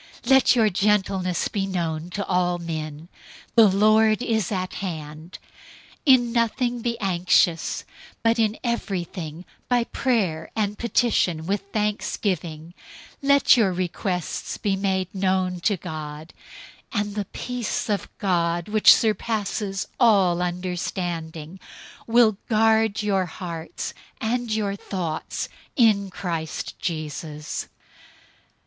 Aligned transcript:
004:005 0.23 0.31
Let 0.31 0.55
your 0.55 0.69
gentleness 0.71 1.47
be 1.47 1.67
known 1.67 2.09
to 2.09 2.25
all 2.25 2.57
men. 2.57 3.07
The 3.53 3.67
Lord 3.67 4.23
is 4.23 4.51
at 4.51 4.73
hand. 4.81 5.37
004:006 6.07 6.15
In 6.15 6.31
nothing 6.31 6.81
be 6.81 6.99
anxious, 6.99 7.85
but 8.23 8.39
in 8.39 8.57
everything, 8.63 9.45
by 9.69 9.83
prayer 9.83 10.49
and 10.55 10.79
petition 10.79 11.45
with 11.45 11.61
thanksgiving, 11.71 12.73
let 13.21 13.55
your 13.55 13.71
requests 13.71 14.57
be 14.57 14.75
made 14.75 15.13
known 15.13 15.59
to 15.59 15.77
God. 15.77 16.33
004:007 16.93 17.01
And 17.03 17.13
the 17.13 17.25
peace 17.25 17.87
of 17.87 18.09
God, 18.17 18.69
which 18.69 18.95
surpasses 18.95 19.87
all 19.99 20.41
understanding, 20.41 21.59
will 22.07 22.37
guard 22.49 23.03
your 23.03 23.27
hearts 23.27 23.93
and 24.19 24.51
your 24.51 24.75
thoughts 24.75 25.47
in 25.75 26.09
Christ 26.09 26.79
Jesus. 26.79 27.67